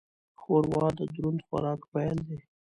ښوروا 0.41 0.85
د 0.97 0.99
دروند 1.13 1.39
خوراک 1.47 1.81
پیل 1.91 2.17
دی. 2.27 2.39